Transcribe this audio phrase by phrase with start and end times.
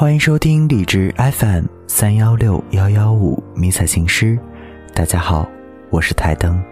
[0.00, 4.38] 欢迎收听荔枝 FM 三幺六幺幺五迷彩情诗。
[4.94, 5.50] 大家好，
[5.90, 6.62] 我是台灯。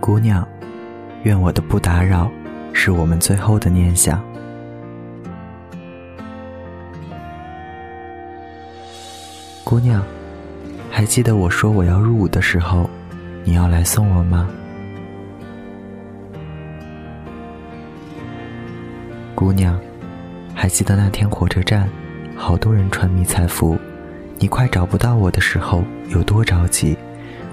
[0.00, 0.44] 姑娘，
[1.22, 2.28] 愿我的不打扰，
[2.72, 4.20] 是我们最后的念想。
[9.62, 10.04] 姑娘，
[10.94, 12.88] 还记得我说我要入伍的时候，
[13.44, 14.46] 你要来送我吗？
[19.34, 19.80] 姑娘，
[20.54, 21.88] 还记得那天火车站，
[22.36, 23.78] 好多人穿迷彩服，
[24.38, 26.94] 你快找不到我的时候有多着急？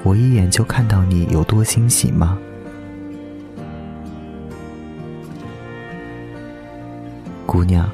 [0.03, 2.37] 我一眼就看到你有多欣喜吗？
[7.45, 7.89] 姑娘，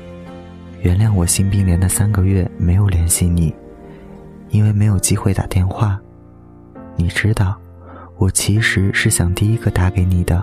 [0.81, 3.53] 原谅我新兵连的三个月没有联系你，
[4.55, 5.99] 因为没有机会打电话。
[6.95, 7.59] 你知道，
[8.17, 10.41] 我其实是想第一个打给你的。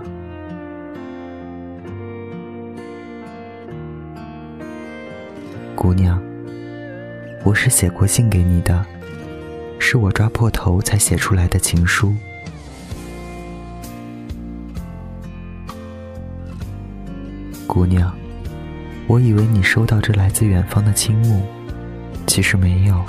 [5.75, 6.21] 姑娘，
[7.43, 8.85] 我是写过信给你的。
[9.79, 12.13] 是我抓破头才写出来的情书，
[17.67, 18.15] 姑娘，
[19.07, 21.43] 我以为你收到这来自远方的倾慕，
[22.25, 23.03] 其实没有，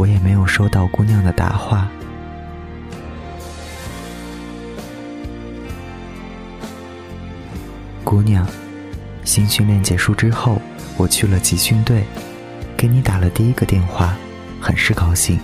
[0.00, 1.86] 我也没有收到姑娘的答话。
[8.02, 8.46] 姑娘，
[9.26, 10.58] 新训练结束之后，
[10.96, 12.02] 我去了集训队，
[12.78, 14.16] 给你打了第一个电话，
[14.58, 15.38] 很是高兴。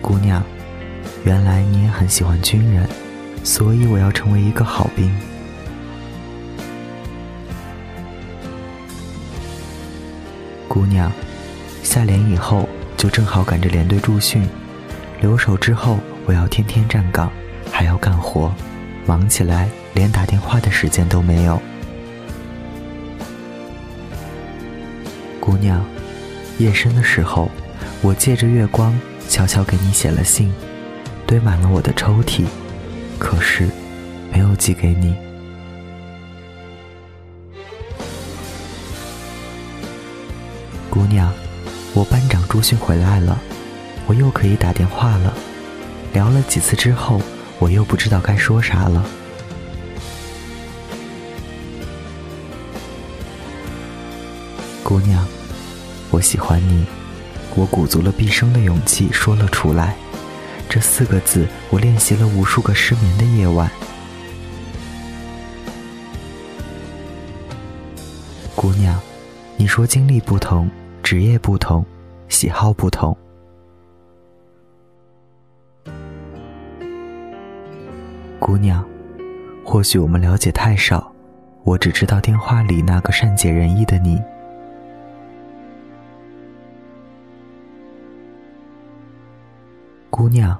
[0.00, 0.44] 姑娘，
[1.24, 2.88] 原来你也很喜欢军人，
[3.42, 5.12] 所以我要成为一个好兵。
[10.68, 11.10] 姑娘，
[11.82, 14.46] 下连以后就正好赶着连队驻训，
[15.20, 17.30] 留守之后我要天天站岗，
[17.70, 18.52] 还要干活，
[19.06, 21.60] 忙起来连打电话的时间都没有。
[25.40, 25.84] 姑娘，
[26.58, 27.50] 夜深的时候，
[28.02, 28.96] 我借着月光。
[29.28, 30.52] 悄悄给你写了信，
[31.26, 32.44] 堆满了我的抽屉，
[33.18, 33.68] 可是
[34.32, 35.16] 没有寄给你。
[40.96, 41.30] 姑娘，
[41.92, 43.38] 我班长朱迅回来了，
[44.06, 45.36] 我又可以打电话了。
[46.14, 47.20] 聊了几次之后，
[47.58, 49.04] 我又不知道该说啥了。
[54.82, 55.22] 姑娘，
[56.10, 56.86] 我喜欢你。
[57.54, 59.94] 我鼓足了毕生的勇气说了出来，
[60.66, 63.70] 这四个字我练习了无数个失眠的夜晚。
[68.54, 68.98] 姑娘，
[69.58, 70.70] 你说经历不同，
[71.06, 71.86] 职业不同，
[72.28, 73.16] 喜好不同。
[78.40, 78.84] 姑娘，
[79.64, 81.12] 或许我们了解太少，
[81.62, 84.20] 我只知道电话里那个善解人意的你。
[90.10, 90.58] 姑娘，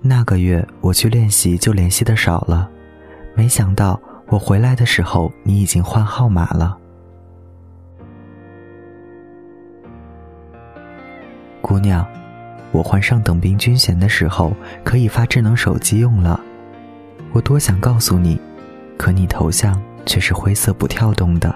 [0.00, 2.66] 那个月我去练习就联系的少了，
[3.34, 6.78] 没想到我回来的时候你已经换号码了。
[11.70, 12.04] 姑娘，
[12.72, 16.40] 我换上等兵军衔的时候可以发智能手机用了，
[17.32, 18.40] 我多想告诉你，
[18.98, 21.54] 可你头像却是灰色不跳动的。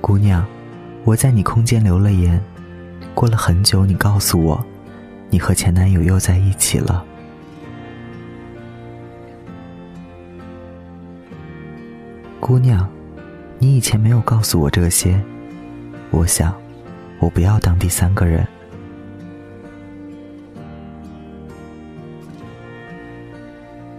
[0.00, 0.42] 姑娘。
[1.04, 2.42] 我在你空间留了言，
[3.12, 4.64] 过了很久，你告诉我，
[5.28, 7.04] 你和前男友又在一起了。
[12.40, 12.88] 姑娘，
[13.58, 15.20] 你以前没有告诉我这些，
[16.12, 16.54] 我想，
[17.18, 18.46] 我不要当第三个人。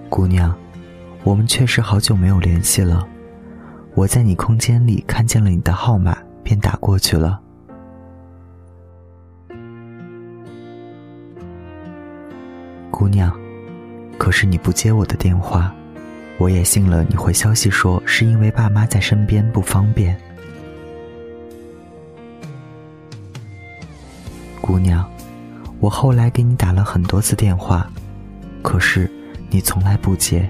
[0.09, 0.55] 姑娘，
[1.23, 3.05] 我们确实好久没有联系了，
[3.95, 6.17] 我在你空间里看见了你的号码。
[6.45, 7.39] 便打过去了，
[12.91, 13.33] 姑娘。
[14.17, 15.73] 可是你不接我的电话，
[16.37, 20.19] 我也信了你回消息说是因为爸妈在身边不方便。
[24.65, 25.05] 姑娘，
[25.81, 27.85] 我后来给你打了很多次电话，
[28.61, 29.11] 可是
[29.49, 30.49] 你从来不接。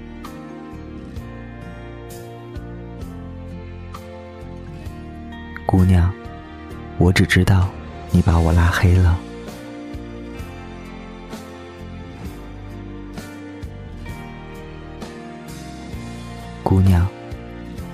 [5.66, 6.14] 姑娘，
[6.96, 7.68] 我只知道
[8.12, 9.18] 你把我拉黑了。
[16.62, 17.04] 姑娘，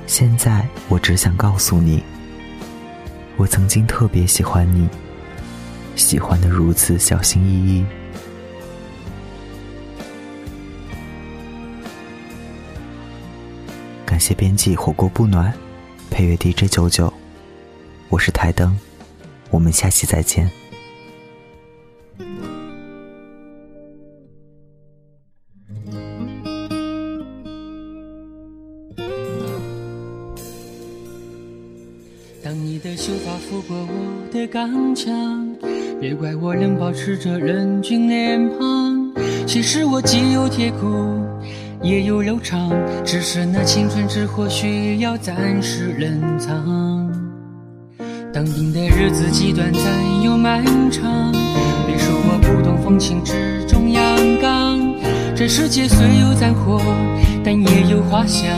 [0.06, 2.04] 现在我只想告诉你，
[3.38, 4.86] 我曾经特别喜欢你，
[6.00, 7.84] 喜欢的如此小心翼翼。
[14.06, 15.52] 感谢编辑火锅不暖，
[16.10, 17.12] 配乐 DJ 九九，
[18.08, 18.76] 我是台灯，
[19.50, 20.50] 我们下期再见。
[32.42, 35.49] 当你的秀发拂过我的钢枪，
[36.00, 39.12] 别怪我仍保持着人均脸庞。
[39.46, 41.22] 其实我既有铁骨，
[41.82, 42.72] 也有柔肠，
[43.04, 46.56] 只是那青春之火需要暂时冷藏。
[48.32, 49.82] 当兵的日子既短暂
[50.22, 51.30] 又漫长，
[51.86, 54.02] 别说我不懂风情之中阳
[54.40, 54.80] 刚。
[55.36, 56.80] 这世界虽有战火。
[57.42, 58.50] 但也有花香，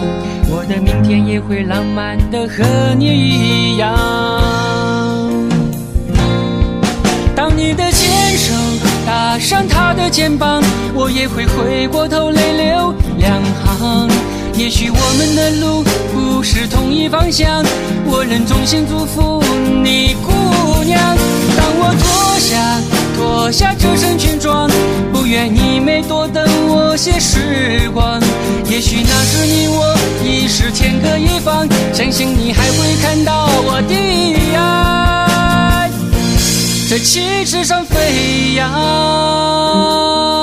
[0.50, 2.64] 我的明天也会浪漫的和
[2.98, 3.96] 你一样。
[9.06, 10.62] 搭上他的肩膀，
[10.94, 14.08] 我也会回过头泪流两行。
[14.54, 15.82] 也许我们的路
[16.12, 17.64] 不是同一方向，
[18.06, 19.42] 我仍衷心祝福
[19.82, 21.00] 你，姑娘。
[21.56, 22.80] 当我脱下
[23.16, 24.70] 脱下这身军装，
[25.12, 28.20] 不愿你每多等我些时光。
[28.68, 33.94] 也许那时你我已是天各一方，相信你还会看到我的，
[36.92, 40.41] 在旗帜上飞扬。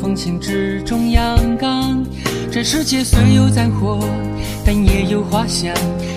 [0.00, 2.04] 风情之中阳刚，
[2.50, 3.98] 这世界虽有战火，
[4.64, 5.74] 但也有花香。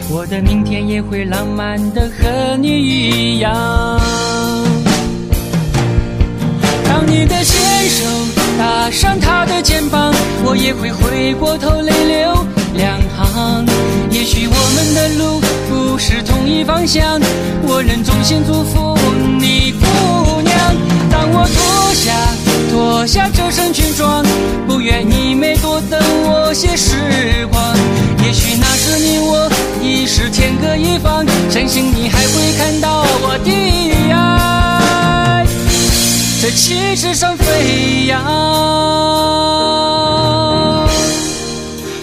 [0.09, 3.53] 我的明天也会浪漫的和你一样。
[6.85, 8.05] 当你的牵手
[8.57, 10.13] 搭上他的肩膀，
[10.43, 12.45] 我也会回过头泪流
[12.75, 13.65] 两行。
[14.11, 17.19] 也许我们的路不是同一方向，
[17.63, 18.97] 我仍衷心祝福
[19.39, 20.55] 你，姑娘。
[21.09, 22.50] 当我脱下。
[22.71, 24.25] 脱下这身军装，
[24.65, 27.75] 不愿你每多等我些时光。
[28.23, 29.51] 也许那时你我
[29.81, 33.51] 已是天各一方，相信你还会看到我的
[34.13, 35.45] 爱，
[36.41, 38.23] 在旗帜上飞扬。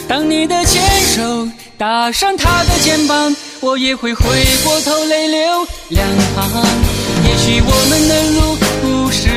[0.06, 0.82] 当你的牵
[1.16, 1.48] 手
[1.78, 6.62] 搭上他的肩膀，我也会回过头泪流两行。
[7.24, 8.67] 也许我们的路。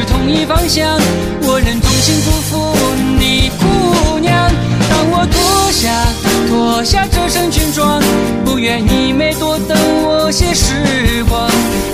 [0.02, 1.00] 是同一方向，
[1.44, 2.76] 我仍衷心祝福
[3.20, 4.52] 你，姑娘。
[4.90, 6.08] 当我脱下
[6.50, 8.02] 脱下这身军装，
[8.44, 11.48] 不愿你每多等我些时光。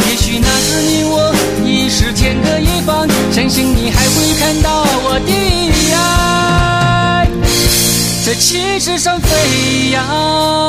[0.10, 5.34] 也许那时你我已是天各一方，相信你还会看到我的
[5.93, 7.27] 爱，
[8.25, 10.66] 在旗帜上飞扬。